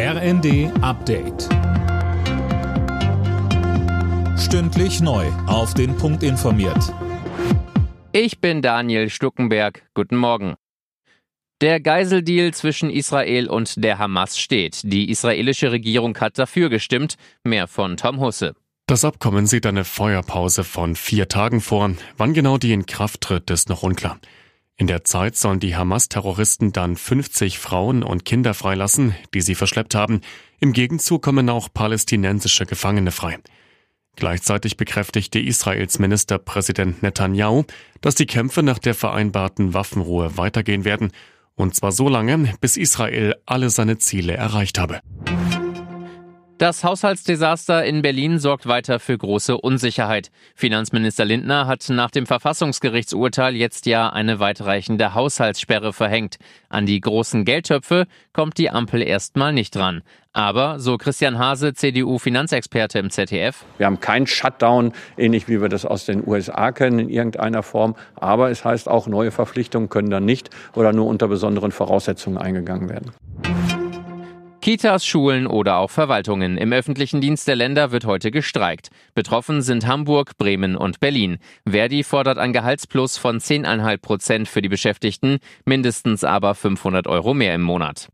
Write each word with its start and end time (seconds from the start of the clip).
RND 0.00 0.70
Update. 0.80 1.48
Stündlich 4.38 5.00
neu. 5.00 5.26
Auf 5.48 5.74
den 5.74 5.96
Punkt 5.96 6.22
informiert. 6.22 6.94
Ich 8.12 8.38
bin 8.38 8.62
Daniel 8.62 9.10
Stuckenberg. 9.10 9.82
Guten 9.94 10.14
Morgen. 10.14 10.54
Der 11.60 11.80
Geiseldeal 11.80 12.54
zwischen 12.54 12.90
Israel 12.90 13.48
und 13.48 13.82
der 13.82 13.98
Hamas 13.98 14.38
steht. 14.38 14.82
Die 14.84 15.10
israelische 15.10 15.72
Regierung 15.72 16.16
hat 16.18 16.38
dafür 16.38 16.68
gestimmt. 16.68 17.16
Mehr 17.42 17.66
von 17.66 17.96
Tom 17.96 18.20
Husse. 18.20 18.54
Das 18.86 19.04
Abkommen 19.04 19.48
sieht 19.48 19.66
eine 19.66 19.82
Feuerpause 19.82 20.62
von 20.62 20.94
vier 20.94 21.26
Tagen 21.26 21.60
vor. 21.60 21.90
Wann 22.16 22.34
genau 22.34 22.56
die 22.56 22.72
in 22.72 22.86
Kraft 22.86 23.22
tritt, 23.22 23.50
ist 23.50 23.68
noch 23.68 23.82
unklar. 23.82 24.20
In 24.80 24.86
der 24.86 25.02
Zeit 25.02 25.34
sollen 25.36 25.58
die 25.58 25.74
Hamas-Terroristen 25.74 26.72
dann 26.72 26.94
50 26.94 27.58
Frauen 27.58 28.04
und 28.04 28.24
Kinder 28.24 28.54
freilassen, 28.54 29.12
die 29.34 29.40
sie 29.40 29.56
verschleppt 29.56 29.96
haben. 29.96 30.20
Im 30.60 30.72
Gegenzug 30.72 31.20
kommen 31.20 31.50
auch 31.50 31.68
palästinensische 31.74 32.64
Gefangene 32.64 33.10
frei. 33.10 33.38
Gleichzeitig 34.14 34.76
bekräftigte 34.76 35.40
Israels 35.40 35.98
Ministerpräsident 35.98 37.02
Netanyahu, 37.02 37.64
dass 38.00 38.14
die 38.14 38.26
Kämpfe 38.26 38.62
nach 38.62 38.78
der 38.78 38.94
vereinbarten 38.94 39.74
Waffenruhe 39.74 40.36
weitergehen 40.36 40.84
werden, 40.84 41.10
und 41.56 41.74
zwar 41.74 41.90
so 41.90 42.08
lange, 42.08 42.54
bis 42.60 42.76
Israel 42.76 43.34
alle 43.46 43.70
seine 43.70 43.98
Ziele 43.98 44.34
erreicht 44.34 44.78
habe. 44.78 45.00
Das 46.58 46.82
Haushaltsdesaster 46.82 47.84
in 47.84 48.02
Berlin 48.02 48.40
sorgt 48.40 48.66
weiter 48.66 48.98
für 48.98 49.16
große 49.16 49.56
Unsicherheit. 49.56 50.32
Finanzminister 50.56 51.24
Lindner 51.24 51.68
hat 51.68 51.88
nach 51.88 52.10
dem 52.10 52.26
Verfassungsgerichtsurteil 52.26 53.54
jetzt 53.54 53.86
ja 53.86 54.08
eine 54.08 54.40
weitreichende 54.40 55.14
Haushaltssperre 55.14 55.92
verhängt. 55.92 56.38
An 56.68 56.84
die 56.84 57.00
großen 57.00 57.44
Geldtöpfe 57.44 58.08
kommt 58.32 58.58
die 58.58 58.70
Ampel 58.70 59.02
erstmal 59.02 59.52
nicht 59.52 59.76
dran. 59.76 60.02
Aber, 60.32 60.80
so 60.80 60.98
Christian 60.98 61.38
Hase, 61.38 61.74
CDU-Finanzexperte 61.74 62.98
im 62.98 63.10
ZDF. 63.10 63.64
Wir 63.76 63.86
haben 63.86 64.00
keinen 64.00 64.26
Shutdown, 64.26 64.94
ähnlich 65.16 65.46
wie 65.46 65.60
wir 65.62 65.68
das 65.68 65.84
aus 65.84 66.06
den 66.06 66.26
USA 66.26 66.72
kennen, 66.72 66.98
in 66.98 67.08
irgendeiner 67.08 67.62
Form. 67.62 67.94
Aber 68.16 68.50
es 68.50 68.64
heißt 68.64 68.88
auch, 68.88 69.06
neue 69.06 69.30
Verpflichtungen 69.30 69.90
können 69.90 70.10
dann 70.10 70.24
nicht 70.24 70.50
oder 70.74 70.92
nur 70.92 71.06
unter 71.06 71.28
besonderen 71.28 71.70
Voraussetzungen 71.70 72.36
eingegangen 72.36 72.88
werden. 72.88 73.12
Kitas, 74.68 75.06
Schulen 75.06 75.46
oder 75.46 75.78
auch 75.78 75.88
Verwaltungen. 75.88 76.58
Im 76.58 76.74
öffentlichen 76.74 77.22
Dienst 77.22 77.48
der 77.48 77.56
Länder 77.56 77.90
wird 77.90 78.04
heute 78.04 78.30
gestreikt. 78.30 78.90
Betroffen 79.14 79.62
sind 79.62 79.86
Hamburg, 79.86 80.36
Bremen 80.36 80.76
und 80.76 81.00
Berlin. 81.00 81.38
Verdi 81.66 82.04
fordert 82.04 82.36
ein 82.36 82.52
Gehaltsplus 82.52 83.16
von 83.16 83.40
10,5 83.40 83.96
Prozent 83.96 84.46
für 84.46 84.60
die 84.60 84.68
Beschäftigten, 84.68 85.38
mindestens 85.64 86.22
aber 86.22 86.54
500 86.54 87.06
Euro 87.06 87.32
mehr 87.32 87.54
im 87.54 87.62
Monat. 87.62 88.10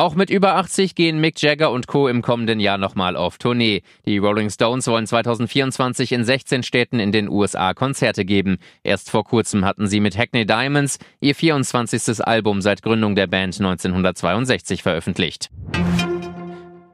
Auch 0.00 0.14
mit 0.14 0.30
über 0.30 0.54
80 0.54 0.94
gehen 0.94 1.20
Mick 1.20 1.42
Jagger 1.42 1.70
und 1.70 1.86
Co. 1.86 2.08
im 2.08 2.22
kommenden 2.22 2.58
Jahr 2.58 2.78
nochmal 2.78 3.16
auf 3.16 3.36
Tournee. 3.36 3.82
Die 4.06 4.16
Rolling 4.16 4.48
Stones 4.48 4.86
wollen 4.86 5.06
2024 5.06 6.12
in 6.12 6.24
16 6.24 6.62
Städten 6.62 7.00
in 7.00 7.12
den 7.12 7.28
USA 7.28 7.74
Konzerte 7.74 8.24
geben. 8.24 8.56
Erst 8.82 9.10
vor 9.10 9.24
kurzem 9.24 9.62
hatten 9.66 9.88
sie 9.88 10.00
mit 10.00 10.16
Hackney 10.16 10.46
Diamonds 10.46 11.00
ihr 11.20 11.34
24. 11.34 12.26
Album 12.26 12.62
seit 12.62 12.80
Gründung 12.80 13.14
der 13.14 13.26
Band 13.26 13.60
1962 13.60 14.82
veröffentlicht. 14.82 15.50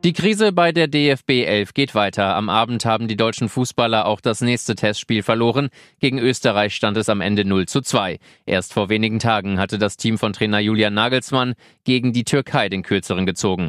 Die 0.06 0.12
Krise 0.12 0.52
bei 0.52 0.70
der 0.70 0.86
DFB 0.86 1.30
11 1.30 1.74
geht 1.74 1.96
weiter. 1.96 2.36
Am 2.36 2.48
Abend 2.48 2.84
haben 2.84 3.08
die 3.08 3.16
deutschen 3.16 3.48
Fußballer 3.48 4.06
auch 4.06 4.20
das 4.20 4.40
nächste 4.40 4.76
Testspiel 4.76 5.24
verloren. 5.24 5.68
Gegen 5.98 6.20
Österreich 6.20 6.76
stand 6.76 6.96
es 6.96 7.08
am 7.08 7.20
Ende 7.20 7.44
0 7.44 7.66
zu 7.66 7.80
2. 7.80 8.20
Erst 8.44 8.72
vor 8.72 8.88
wenigen 8.88 9.18
Tagen 9.18 9.58
hatte 9.58 9.78
das 9.78 9.96
Team 9.96 10.16
von 10.16 10.32
Trainer 10.32 10.60
Julian 10.60 10.94
Nagelsmann 10.94 11.54
gegen 11.82 12.12
die 12.12 12.22
Türkei 12.22 12.68
den 12.68 12.84
Kürzeren 12.84 13.26
gezogen. 13.26 13.68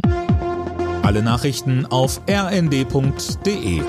Alle 1.02 1.24
Nachrichten 1.24 1.88
auf 1.88 2.22
rnd.de 2.30 3.82